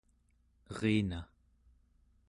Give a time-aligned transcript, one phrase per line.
[0.79, 1.19] erina